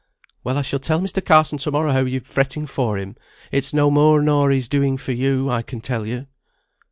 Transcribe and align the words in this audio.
"Well, 0.43 0.57
I 0.57 0.63
shall 0.63 0.79
tell 0.79 0.99
Mr. 0.99 1.23
Carson 1.23 1.59
to 1.59 1.69
morrow 1.69 1.91
how 1.91 1.99
you're 1.99 2.21
fretting 2.21 2.65
for 2.65 2.97
him; 2.97 3.15
it's 3.51 3.71
no 3.71 3.91
more 3.91 4.19
nor 4.19 4.49
he's 4.49 4.67
doing 4.67 4.97
for 4.97 5.11
you, 5.11 5.47
I 5.51 5.61
can 5.61 5.79
tell 5.79 6.07
you." 6.07 6.25